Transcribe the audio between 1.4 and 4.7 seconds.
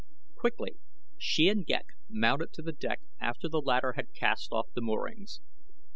and Ghek mounted to the deck after the latter had cast